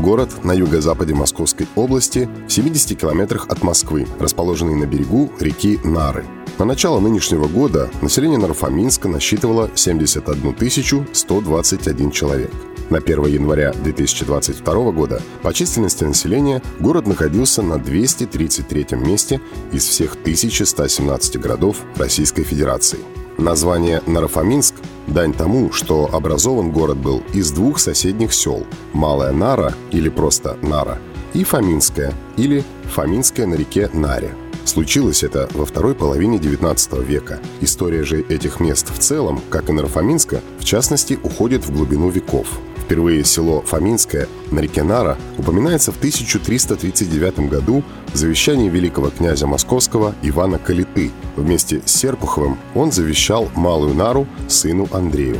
Город 0.00 0.44
на 0.44 0.52
юго-западе 0.52 1.12
Московской 1.12 1.68
области, 1.76 2.26
в 2.48 2.50
70 2.50 2.98
километрах 2.98 3.46
от 3.48 3.62
Москвы, 3.62 4.06
расположенный 4.18 4.74
на 4.74 4.86
берегу 4.86 5.30
реки 5.38 5.78
Нары. 5.84 6.24
На 6.58 6.64
начало 6.64 7.00
нынешнего 7.00 7.48
года 7.48 7.90
население 8.00 8.38
Нарафаминска 8.38 9.08
насчитывало 9.08 9.70
71 9.74 11.06
121 11.12 12.10
человек. 12.12 12.50
На 12.88 12.96
1 12.96 13.26
января 13.26 13.74
2022 13.74 14.90
года 14.92 15.20
по 15.42 15.52
численности 15.52 16.04
населения 16.04 16.62
город 16.80 17.06
находился 17.06 17.60
на 17.60 17.78
233 17.78 18.86
месте 18.92 19.38
из 19.70 19.84
всех 19.84 20.14
1117 20.14 21.38
городов 21.38 21.76
Российской 21.96 22.42
Федерации. 22.42 23.00
Название 23.36 24.02
Нарафаминск– 24.06 24.74
дань 25.10 25.32
тому, 25.32 25.72
что 25.72 26.08
образован 26.12 26.72
город 26.72 26.98
был 26.98 27.22
из 27.32 27.50
двух 27.50 27.78
соседних 27.78 28.32
сел– 28.32 28.66
Малая 28.92 29.32
Нара 29.32 29.74
или 29.90 30.08
просто 30.08 30.56
Нара 30.62 30.98
и 31.34 31.44
Фоминская 31.44 32.12
или 32.36 32.64
Фоминская 32.94 33.46
на 33.46 33.54
реке 33.54 33.90
Наре. 33.92 34.34
Случилось 34.64 35.22
это 35.22 35.48
во 35.52 35.64
второй 35.64 35.94
половине 35.94 36.38
XIX 36.38 37.04
века. 37.04 37.40
История 37.60 38.04
же 38.04 38.20
этих 38.20 38.60
мест 38.60 38.90
в 38.90 38.98
целом, 38.98 39.40
как 39.48 39.68
и 39.68 39.72
Нарафаминска, 39.72 40.42
в 40.58 40.64
частности, 40.64 41.18
уходит 41.22 41.64
в 41.64 41.72
глубину 41.72 42.08
веков– 42.10 42.60
Впервые 42.90 43.24
село 43.24 43.60
Фоминское 43.60 44.26
на 44.50 44.58
реке 44.58 44.82
Нара 44.82 45.16
упоминается 45.38 45.92
в 45.92 45.98
1339 45.98 47.48
году 47.48 47.84
в 48.12 48.16
завещании 48.16 48.68
великого 48.68 49.10
князя 49.10 49.46
московского 49.46 50.12
Ивана 50.22 50.58
Калиты. 50.58 51.12
Вместе 51.36 51.82
с 51.86 51.92
Серпуховым 51.92 52.58
он 52.74 52.90
завещал 52.90 53.48
Малую 53.54 53.94
Нару 53.94 54.26
сыну 54.48 54.88
Андрею. 54.90 55.38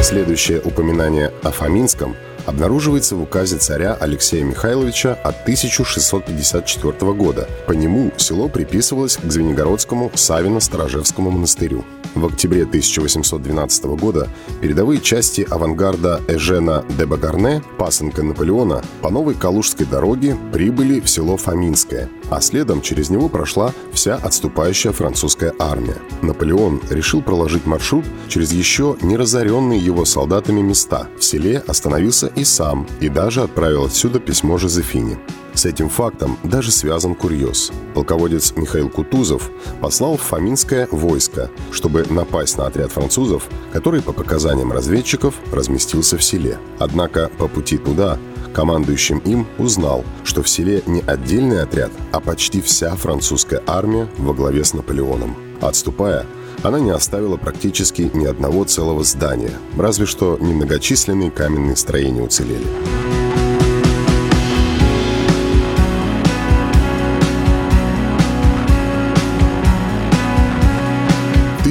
Следующее 0.00 0.62
упоминание 0.62 1.30
о 1.42 1.50
Фоминском– 1.50 2.16
обнаруживается 2.46 3.16
в 3.16 3.22
указе 3.22 3.58
царя 3.58 3.94
Алексея 3.94 4.44
Михайловича 4.44 5.14
от 5.22 5.42
1654 5.42 7.12
года. 7.12 7.48
По 7.66 7.72
нему 7.72 8.12
село 8.16 8.48
приписывалось 8.48 9.16
к 9.16 9.30
Звенигородскому 9.30 10.10
Савино-Сторожевскому 10.14 11.30
монастырю. 11.30 11.84
В 12.14 12.26
октябре 12.26 12.64
1812 12.64 13.84
года 13.84 14.28
передовые 14.60 15.00
части 15.00 15.46
авангарда 15.48 16.20
Эжена 16.28 16.84
де 16.98 17.06
Багарне, 17.06 17.62
пасынка 17.78 18.22
Наполеона, 18.22 18.82
по 19.00 19.10
новой 19.10 19.34
Калужской 19.34 19.86
дороге 19.86 20.36
прибыли 20.52 21.00
в 21.00 21.08
село 21.08 21.36
Фоминское, 21.36 22.10
а 22.32 22.40
следом 22.40 22.80
через 22.80 23.10
него 23.10 23.28
прошла 23.28 23.74
вся 23.92 24.16
отступающая 24.16 24.92
французская 24.92 25.52
армия. 25.58 25.98
Наполеон 26.22 26.80
решил 26.88 27.20
проложить 27.20 27.66
маршрут 27.66 28.06
через 28.28 28.52
еще 28.52 28.96
не 29.02 29.18
разоренные 29.18 29.78
его 29.78 30.06
солдатами 30.06 30.62
места. 30.62 31.08
В 31.18 31.24
селе 31.24 31.62
остановился 31.66 32.28
и 32.28 32.44
сам, 32.44 32.86
и 33.00 33.10
даже 33.10 33.42
отправил 33.42 33.84
отсюда 33.84 34.18
письмо 34.18 34.56
Жозефине. 34.56 35.18
С 35.52 35.66
этим 35.66 35.90
фактом 35.90 36.38
даже 36.42 36.70
связан 36.70 37.14
курьез. 37.14 37.70
Полководец 37.94 38.54
Михаил 38.56 38.88
Кутузов 38.88 39.50
послал 39.82 40.16
в 40.16 40.22
Фоминское 40.22 40.88
войско, 40.90 41.50
чтобы 41.70 42.06
напасть 42.08 42.56
на 42.56 42.66
отряд 42.66 42.90
французов, 42.90 43.46
который, 43.72 44.00
по 44.00 44.14
показаниям 44.14 44.72
разведчиков, 44.72 45.34
разместился 45.52 46.16
в 46.16 46.24
селе. 46.24 46.58
Однако 46.78 47.30
по 47.36 47.48
пути 47.48 47.76
туда 47.76 48.18
командующим 48.52 49.18
им 49.18 49.46
узнал, 49.58 50.04
что 50.24 50.42
в 50.42 50.48
селе 50.48 50.82
не 50.86 51.00
отдельный 51.00 51.62
отряд, 51.62 51.90
а 52.12 52.20
почти 52.20 52.60
вся 52.60 52.94
французская 52.96 53.62
армия 53.66 54.08
во 54.18 54.34
главе 54.34 54.64
с 54.64 54.74
Наполеоном. 54.74 55.36
Отступая, 55.60 56.26
она 56.62 56.80
не 56.80 56.90
оставила 56.90 57.36
практически 57.36 58.10
ни 58.14 58.26
одного 58.26 58.64
целого 58.64 59.04
здания, 59.04 59.52
разве 59.76 60.06
что 60.06 60.38
немногочисленные 60.40 61.30
каменные 61.30 61.76
строения 61.76 62.22
уцелели. 62.22 62.66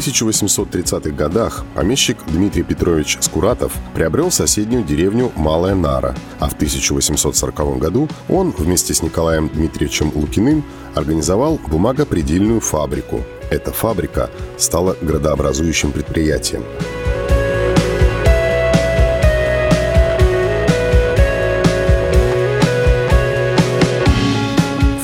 1830-х 0.02 1.12
годах 1.12 1.64
помещик 1.76 2.18
Дмитрий 2.28 2.64
Петрович 2.64 3.18
Скуратов 3.22 3.74
приобрел 3.94 4.32
соседнюю 4.32 4.84
деревню 4.84 5.32
Малая 5.36 5.76
Нара, 5.76 6.16
а 6.40 6.50
в 6.50 6.54
1840 6.54 7.78
году 7.78 8.10
он 8.28 8.52
вместе 8.52 8.94
с 8.94 9.04
Николаем 9.04 9.50
Дмитриевичем 9.50 10.12
Лукиным 10.16 10.64
организовал 10.96 11.60
бумагопредельную 11.68 12.62
фабрику. 12.62 13.24
Эта 13.52 13.72
фабрика 13.72 14.30
стала 14.58 14.98
градообразующим 15.02 15.92
предприятием. 15.92 16.64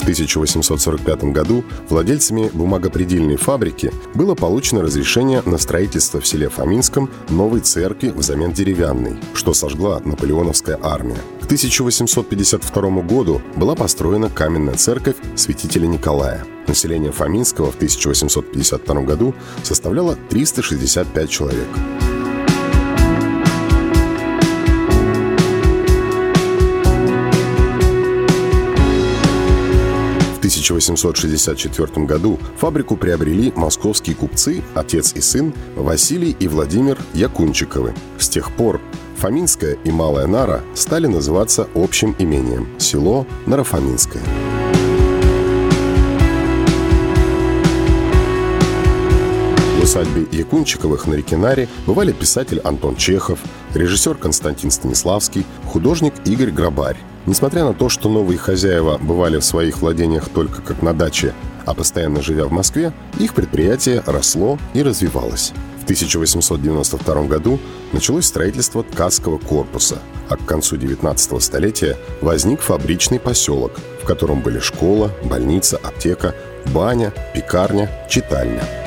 1845 0.07 1.33
году 1.33 1.65
владельцами 1.89 2.49
бумагопредельной 2.53 3.35
фабрики 3.35 3.91
было 4.13 4.35
получено 4.35 4.81
разрешение 4.81 5.41
на 5.45 5.57
строительство 5.57 6.21
в 6.21 6.25
селе 6.25 6.47
Фоминском 6.47 7.09
новой 7.27 7.59
церкви 7.59 8.13
взамен 8.15 8.53
деревянной, 8.53 9.17
что 9.33 9.53
сожгла 9.53 9.99
наполеоновская 10.05 10.79
армия. 10.81 11.17
К 11.41 11.45
1852 11.45 13.01
году 13.01 13.41
была 13.57 13.75
построена 13.75 14.29
каменная 14.29 14.75
церковь 14.75 15.17
святителя 15.35 15.87
Николая. 15.87 16.45
Население 16.67 17.11
Фоминского 17.11 17.71
в 17.71 17.75
1852 17.75 19.01
году 19.01 19.35
составляло 19.63 20.17
365 20.29 21.29
человек. 21.29 21.67
1864 30.47 32.05
году 32.05 32.39
фабрику 32.57 32.95
приобрели 32.95 33.51
московские 33.55 34.15
купцы, 34.15 34.63
отец 34.75 35.13
и 35.13 35.21
сын 35.21 35.53
Василий 35.75 36.35
и 36.39 36.47
Владимир 36.47 36.97
Якунчиковы. 37.13 37.93
С 38.17 38.29
тех 38.29 38.55
пор 38.55 38.79
Фоминская 39.17 39.77
и 39.83 39.91
Малая 39.91 40.27
Нара 40.27 40.63
стали 40.73 41.07
называться 41.07 41.67
общим 41.75 42.15
имением– 42.17 42.69
село 42.77 43.27
Нарафаминское. 43.45 44.23
В 49.77 49.83
усадьбе 49.83 50.27
Якунчиковых 50.31 51.07
на 51.07 51.15
реке 51.15 51.35
Наре 51.35 51.67
бывали 51.85 52.13
писатель 52.13 52.59
Антон 52.59 52.95
Чехов, 52.95 53.39
режиссер 53.73 54.15
Константин 54.15 54.71
Станиславский, 54.71 55.45
художник 55.65 56.13
Игорь 56.25 56.51
Грабарь. 56.51 56.97
Несмотря 57.27 57.65
на 57.65 57.73
то, 57.73 57.89
что 57.89 58.07
новые 58.07 58.37
хозяева 58.37 58.97
бывали 58.97 59.37
в 59.37 59.43
своих 59.43 59.79
владениях 59.79 60.29
только 60.29 60.61
как 60.61 60.81
на 60.81 60.93
даче, 60.93 61.33
а 61.65 61.73
постоянно 61.73 62.21
живя 62.21 62.45
в 62.45 62.53
Москве, 62.53 62.93
их 63.19 63.33
предприятие 63.33 64.01
росло 64.05 64.57
и 64.73 64.81
развивалось. 64.81 65.51
В 65.81 65.83
1892 65.83 67.23
году 67.23 67.59
началось 67.91 68.25
строительство 68.25 68.81
ткацкого 68.81 69.39
корпуса, 69.39 69.99
а 70.29 70.37
к 70.37 70.45
концу 70.45 70.77
19 70.77 71.43
столетия 71.43 71.97
возник 72.21 72.61
фабричный 72.61 73.19
поселок, 73.19 73.73
в 74.01 74.05
котором 74.05 74.39
были 74.39 74.59
школа, 74.59 75.11
больница, 75.25 75.77
аптека, 75.83 76.33
баня, 76.73 77.13
пекарня, 77.33 77.89
читальня. 78.09 78.86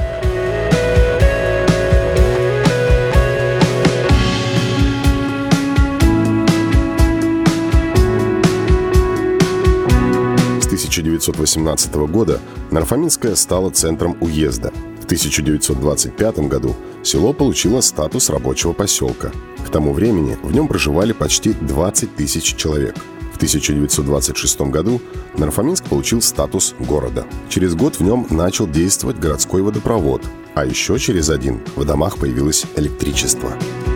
1918 10.90 11.94
года 12.10 12.40
Нарфаминская 12.72 13.36
стала 13.36 13.70
центром 13.70 14.16
уезда. 14.20 14.72
В 15.00 15.04
1925 15.04 16.38
году 16.40 16.74
село 17.04 17.32
получило 17.32 17.80
статус 17.80 18.28
рабочего 18.28 18.72
поселка. 18.72 19.30
К 19.64 19.70
тому 19.70 19.92
времени 19.92 20.36
в 20.42 20.52
нем 20.52 20.66
проживали 20.66 21.12
почти 21.12 21.52
20 21.52 22.16
тысяч 22.16 22.56
человек. 22.56 22.96
В 23.32 23.36
1926 23.36 24.60
году 24.62 25.00
Нарфаминск 25.38 25.84
получил 25.84 26.20
статус 26.20 26.74
города. 26.80 27.24
Через 27.48 27.76
год 27.76 27.94
в 27.94 28.02
нем 28.02 28.26
начал 28.28 28.66
действовать 28.66 29.18
городской 29.18 29.62
водопровод, 29.62 30.22
а 30.54 30.66
еще 30.66 30.98
через 30.98 31.30
один 31.30 31.60
в 31.76 31.84
домах 31.84 32.18
появилось 32.18 32.64
электричество. 32.76 33.52
Но 33.86 33.89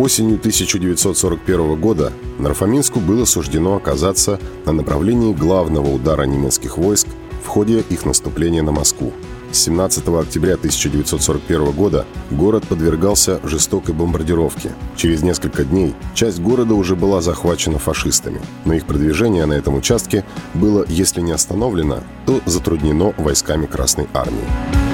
осенью 0.00 0.36
1941 0.36 1.80
года 1.80 2.12
Нарфаминску 2.38 3.00
было 3.00 3.24
суждено 3.24 3.76
оказаться 3.76 4.40
на 4.64 4.72
направлении 4.72 5.34
главного 5.34 5.88
удара 5.88 6.22
немецких 6.24 6.78
войск 6.78 7.06
в 7.44 7.46
ходе 7.46 7.80
их 7.80 8.04
наступления 8.04 8.62
на 8.62 8.72
Москву. 8.72 9.12
С 9.52 9.58
17 9.64 10.06
октября 10.08 10.54
1941 10.54 11.72
года 11.72 12.06
город 12.30 12.64
подвергался 12.68 13.40
жестокой 13.42 13.94
бомбардировке. 13.94 14.70
Через 14.96 15.22
несколько 15.22 15.64
дней 15.64 15.94
часть 16.14 16.40
города 16.40 16.74
уже 16.74 16.94
была 16.94 17.20
захвачена 17.20 17.78
фашистами, 17.78 18.40
но 18.64 18.74
их 18.74 18.86
продвижение 18.86 19.46
на 19.46 19.54
этом 19.54 19.74
участке 19.74 20.24
было, 20.54 20.84
если 20.88 21.20
не 21.20 21.32
остановлено, 21.32 21.98
то 22.26 22.40
затруднено 22.46 23.12
войсками 23.18 23.66
Красной 23.66 24.06
Армии. 24.14 24.89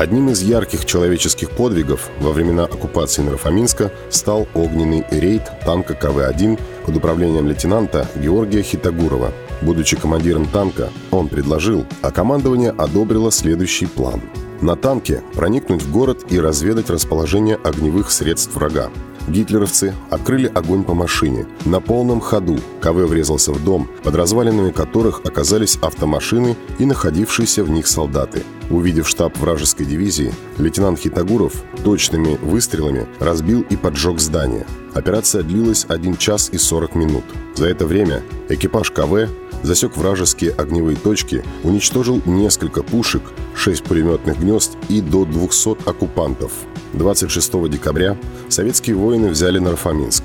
Одним 0.00 0.30
из 0.30 0.40
ярких 0.40 0.86
человеческих 0.86 1.50
подвигов 1.50 2.08
во 2.20 2.32
времена 2.32 2.64
оккупации 2.64 3.20
Нарафаминска 3.20 3.92
стал 4.08 4.48
огненный 4.54 5.04
рейд 5.10 5.42
танка 5.66 5.92
КВ-1 5.92 6.58
под 6.86 6.96
управлением 6.96 7.46
лейтенанта 7.46 8.08
Георгия 8.16 8.62
Хитагурова. 8.62 9.30
Будучи 9.60 9.98
командиром 9.98 10.46
танка, 10.46 10.88
он 11.10 11.28
предложил, 11.28 11.84
а 12.00 12.12
командование 12.12 12.70
одобрило 12.70 13.30
следующий 13.30 13.84
план. 13.84 14.22
На 14.62 14.74
танке 14.74 15.22
проникнуть 15.34 15.82
в 15.82 15.92
город 15.92 16.24
и 16.30 16.40
разведать 16.40 16.88
расположение 16.88 17.56
огневых 17.56 18.10
средств 18.10 18.54
врага. 18.54 18.88
Гитлеровцы 19.28 19.92
открыли 20.08 20.46
огонь 20.46 20.82
по 20.82 20.94
машине. 20.94 21.46
На 21.66 21.80
полном 21.82 22.20
ходу 22.20 22.58
КВ 22.80 23.04
врезался 23.04 23.52
в 23.52 23.62
дом, 23.62 23.90
под 24.02 24.14
развалинами 24.14 24.70
которых 24.70 25.20
оказались 25.26 25.76
автомашины 25.76 26.56
и 26.78 26.86
находившиеся 26.86 27.64
в 27.64 27.68
них 27.68 27.86
солдаты. 27.86 28.44
Увидев 28.70 29.08
штаб 29.08 29.36
вражеской 29.36 29.84
дивизии, 29.84 30.32
лейтенант 30.58 31.00
Хитагуров 31.00 31.64
точными 31.84 32.36
выстрелами 32.36 33.08
разбил 33.18 33.62
и 33.68 33.76
поджег 33.76 34.20
здание. 34.20 34.64
Операция 34.94 35.42
длилась 35.42 35.84
1 35.88 36.16
час 36.16 36.50
и 36.52 36.58
40 36.58 36.94
минут. 36.94 37.24
За 37.56 37.66
это 37.66 37.84
время 37.84 38.22
экипаж 38.48 38.92
КВ 38.92 39.28
засек 39.64 39.96
вражеские 39.96 40.52
огневые 40.52 40.96
точки, 40.96 41.44
уничтожил 41.64 42.22
несколько 42.24 42.84
пушек, 42.84 43.22
6 43.56 43.82
пулеметных 43.82 44.38
гнезд 44.38 44.76
и 44.88 45.00
до 45.00 45.24
200 45.24 45.88
оккупантов. 45.88 46.52
26 46.92 47.68
декабря 47.68 48.16
советские 48.48 48.94
воины 48.94 49.30
взяли 49.30 49.58
Нарфаминск. 49.58 50.22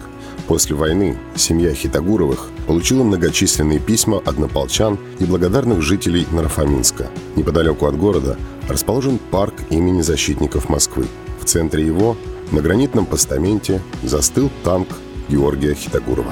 После 0.47 0.75
войны 0.75 1.18
семья 1.36 1.74
Хитагуровых 1.74 2.50
получила 2.68 3.03
многочисленные 3.03 3.80
письма 3.80 4.21
однополчан 4.24 5.00
и 5.19 5.25
благодарных 5.25 5.81
жителей 5.81 6.27
Нарфаминска. 6.31 7.07
Неподалеку 7.36 7.88
от 7.88 7.97
города 7.97 8.38
расположен 8.69 9.19
парк 9.31 9.56
имени 9.71 10.01
защитников 10.01 10.69
Москвы. 10.69 11.07
В 11.42 11.45
центре 11.45 11.86
его 11.86 12.15
на 12.51 12.62
гранитном 12.62 13.07
постаменте 13.07 13.81
застыл 14.03 14.51
танк 14.63 14.89
Георгия 15.30 15.74
Хитагурова. 15.74 16.31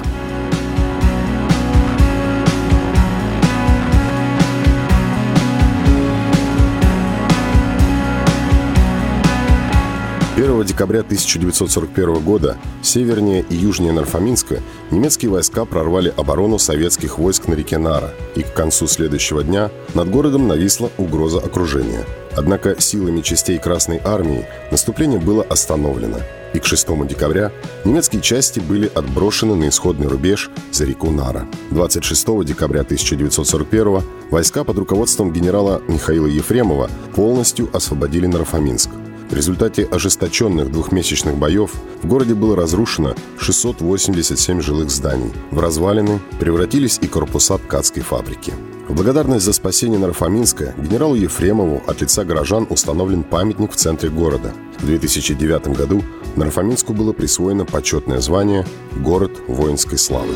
Декабря 10.44 11.00
1941 11.00 12.22
года 12.22 12.56
севернее 12.82 13.44
и 13.48 13.54
южнее 13.56 13.92
Нарфаминска 13.92 14.60
немецкие 14.90 15.30
войска 15.30 15.64
прорвали 15.64 16.12
оборону 16.16 16.58
советских 16.58 17.18
войск 17.18 17.48
на 17.48 17.54
реке 17.54 17.78
Нара, 17.78 18.10
и 18.34 18.42
к 18.42 18.52
концу 18.52 18.86
следующего 18.86 19.42
дня 19.42 19.70
над 19.94 20.10
городом 20.10 20.46
нависла 20.46 20.90
угроза 20.98 21.38
окружения. 21.38 22.04
Однако 22.36 22.80
силами 22.80 23.20
частей 23.20 23.58
Красной 23.58 24.00
Армии 24.04 24.46
наступление 24.70 25.20
было 25.20 25.42
остановлено, 25.44 26.18
и 26.52 26.58
к 26.58 26.64
6 26.64 27.06
декабря 27.06 27.52
немецкие 27.84 28.20
части 28.20 28.60
были 28.60 28.90
отброшены 28.94 29.54
на 29.54 29.68
исходный 29.68 30.08
рубеж 30.08 30.50
за 30.72 30.84
реку 30.84 31.10
Нара. 31.10 31.46
26 31.70 32.44
декабря 32.44 32.82
1941 32.82 34.02
войска 34.30 34.64
под 34.64 34.78
руководством 34.78 35.32
генерала 35.32 35.80
Михаила 35.88 36.26
Ефремова 36.26 36.90
полностью 37.14 37.70
освободили 37.72 38.26
Нарфаминск. 38.26 38.90
В 39.34 39.36
результате 39.36 39.82
ожесточенных 39.82 40.70
двухмесячных 40.70 41.36
боев 41.36 41.72
в 42.00 42.06
городе 42.06 42.34
было 42.34 42.54
разрушено 42.54 43.16
687 43.40 44.60
жилых 44.60 44.90
зданий. 44.90 45.32
В 45.50 45.58
развалины 45.58 46.20
превратились 46.38 47.00
и 47.02 47.08
корпуса 47.08 47.58
ткацкой 47.58 48.04
фабрики. 48.04 48.52
В 48.86 48.94
благодарность 48.94 49.44
за 49.44 49.52
спасение 49.52 49.98
Нарфаминска 49.98 50.76
генералу 50.78 51.16
Ефремову 51.16 51.82
от 51.84 52.00
лица 52.00 52.24
горожан 52.24 52.68
установлен 52.70 53.24
памятник 53.24 53.72
в 53.72 53.76
центре 53.76 54.08
города. 54.08 54.52
В 54.78 54.86
2009 54.86 55.76
году 55.76 56.04
Нарфаминску 56.36 56.92
было 56.92 57.12
присвоено 57.12 57.64
почетное 57.64 58.20
звание 58.20 58.64
«Город 59.02 59.32
воинской 59.48 59.98
славы». 59.98 60.32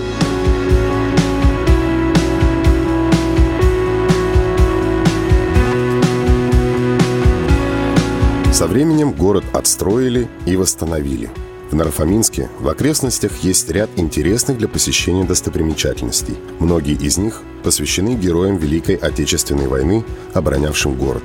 Со 8.58 8.66
временем 8.66 9.12
город 9.12 9.44
отстроили 9.52 10.26
и 10.44 10.56
восстановили. 10.56 11.30
В 11.70 11.76
Нарфаминске 11.76 12.50
в 12.58 12.68
окрестностях 12.68 13.44
есть 13.44 13.70
ряд 13.70 13.88
интересных 13.94 14.58
для 14.58 14.66
посещения 14.66 15.22
достопримечательностей. 15.22 16.34
Многие 16.58 16.94
из 16.94 17.18
них 17.18 17.42
посвящены 17.62 18.16
героям 18.16 18.56
Великой 18.56 18.96
Отечественной 18.96 19.68
войны, 19.68 20.04
оборонявшим 20.34 20.96
город. 20.96 21.22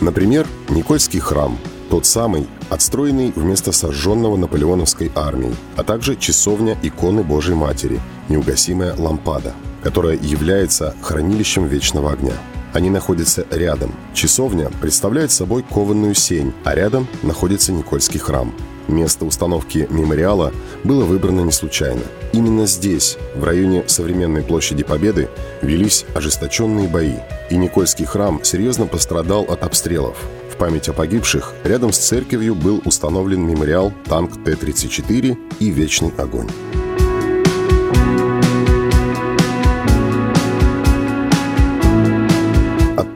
Например, 0.00 0.46
Никольский 0.68 1.18
храм, 1.18 1.58
тот 1.90 2.06
самый, 2.06 2.46
отстроенный 2.70 3.32
вместо 3.34 3.72
сожженного 3.72 4.36
наполеоновской 4.36 5.10
армией, 5.16 5.56
а 5.74 5.82
также 5.82 6.14
часовня 6.14 6.78
иконы 6.84 7.24
Божьей 7.24 7.56
Матери, 7.56 8.00
неугасимая 8.28 8.94
лампада, 8.94 9.52
которая 9.82 10.16
является 10.16 10.94
хранилищем 11.02 11.66
вечного 11.66 12.12
огня. 12.12 12.34
Они 12.72 12.90
находятся 12.90 13.46
рядом. 13.50 13.94
Часовня 14.14 14.70
представляет 14.80 15.30
собой 15.30 15.62
кованную 15.62 16.14
сень, 16.14 16.52
а 16.64 16.74
рядом 16.74 17.06
находится 17.22 17.72
Никольский 17.72 18.20
храм. 18.20 18.54
Место 18.88 19.26
установки 19.26 19.86
мемориала 19.90 20.52
было 20.82 21.04
выбрано 21.04 21.42
не 21.42 21.52
случайно. 21.52 22.02
Именно 22.32 22.66
здесь, 22.66 23.18
в 23.34 23.44
районе 23.44 23.84
современной 23.86 24.42
площади 24.42 24.82
Победы, 24.82 25.28
велись 25.60 26.06
ожесточенные 26.14 26.88
бои, 26.88 27.16
и 27.50 27.56
Никольский 27.56 28.06
храм 28.06 28.42
серьезно 28.42 28.86
пострадал 28.86 29.42
от 29.42 29.62
обстрелов. 29.62 30.16
В 30.50 30.56
память 30.56 30.88
о 30.88 30.92
погибших 30.92 31.54
рядом 31.64 31.92
с 31.92 31.98
церковью 31.98 32.54
был 32.54 32.82
установлен 32.84 33.46
мемориал 33.46 33.92
«Танк 34.06 34.32
Т-34» 34.44 35.38
и 35.60 35.70
«Вечный 35.70 36.12
огонь». 36.16 36.48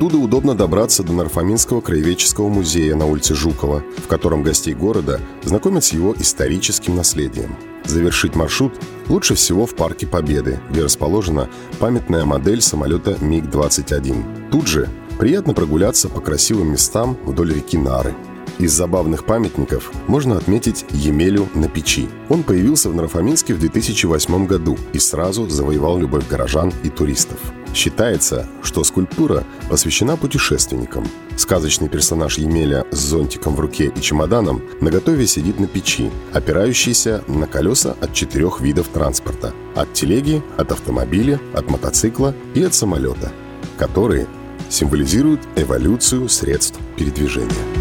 Оттуда 0.02 0.18
удобно 0.18 0.56
добраться 0.56 1.04
до 1.04 1.12
Нарфаминского 1.12 1.80
краеведческого 1.80 2.48
музея 2.48 2.96
на 2.96 3.06
улице 3.06 3.36
Жукова, 3.36 3.84
в 3.98 4.08
котором 4.08 4.42
гостей 4.42 4.74
города 4.74 5.20
знакомят 5.44 5.84
с 5.84 5.92
его 5.92 6.12
историческим 6.18 6.96
наследием. 6.96 7.54
Завершить 7.84 8.34
маршрут 8.34 8.72
лучше 9.08 9.36
всего 9.36 9.64
в 9.64 9.76
Парке 9.76 10.08
Победы, 10.08 10.58
где 10.70 10.82
расположена 10.82 11.48
памятная 11.78 12.24
модель 12.24 12.62
самолета 12.62 13.16
МиГ-21. 13.20 14.50
Тут 14.50 14.66
же 14.66 14.88
приятно 15.20 15.54
прогуляться 15.54 16.08
по 16.08 16.20
красивым 16.20 16.72
местам 16.72 17.16
вдоль 17.24 17.54
реки 17.54 17.78
Нары. 17.78 18.12
Из 18.58 18.72
забавных 18.72 19.24
памятников 19.24 19.90
можно 20.06 20.36
отметить 20.36 20.84
Емелю 20.90 21.48
на 21.54 21.68
печи. 21.68 22.08
Он 22.28 22.42
появился 22.42 22.90
в 22.90 22.94
Нарфаминске 22.94 23.54
в 23.54 23.58
2008 23.58 24.46
году 24.46 24.78
и 24.92 24.98
сразу 24.98 25.48
завоевал 25.48 25.98
любовь 25.98 26.28
горожан 26.28 26.72
и 26.82 26.90
туристов. 26.90 27.38
Считается, 27.74 28.46
что 28.62 28.84
скульптура 28.84 29.44
посвящена 29.70 30.16
путешественникам. 30.16 31.06
Сказочный 31.36 31.88
персонаж 31.88 32.36
Емеля 32.36 32.84
с 32.90 32.98
зонтиком 32.98 33.56
в 33.56 33.60
руке 33.60 33.90
и 33.94 34.00
чемоданом 34.00 34.62
наготове 34.80 35.26
сидит 35.26 35.58
на 35.58 35.66
печи, 35.66 36.10
опирающийся 36.32 37.24
на 37.26 37.46
колеса 37.46 37.96
от 38.00 38.12
четырех 38.12 38.60
видов 38.60 38.88
транспорта. 38.88 39.54
От 39.74 39.94
телеги, 39.94 40.42
от 40.58 40.72
автомобиля, 40.72 41.40
от 41.54 41.70
мотоцикла 41.70 42.34
и 42.54 42.62
от 42.62 42.74
самолета, 42.74 43.32
которые 43.78 44.26
символизируют 44.68 45.40
эволюцию 45.56 46.28
средств 46.28 46.78
передвижения. 46.96 47.71